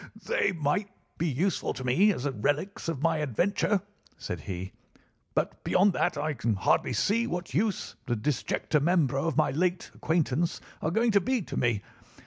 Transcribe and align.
"They 0.25 0.51
might 0.51 0.89
be 1.19 1.27
useful 1.27 1.73
to 1.73 1.83
me 1.83 2.11
as 2.11 2.27
relics 2.27 2.89
of 2.89 3.03
my 3.03 3.17
adventure," 3.17 3.83
said 4.17 4.39
he, 4.39 4.71
"but 5.35 5.63
beyond 5.63 5.93
that 5.93 6.17
I 6.17 6.33
can 6.33 6.55
hardly 6.55 6.91
see 6.93 7.27
what 7.27 7.53
use 7.53 7.95
the 8.07 8.15
disjecta 8.15 8.79
membra 8.81 9.21
of 9.27 9.37
my 9.37 9.51
late 9.51 9.91
acquaintance 9.93 10.59
are 10.81 10.89
going 10.89 11.11
to 11.11 11.21
be 11.21 11.43
to 11.43 11.55
me. 11.55 11.83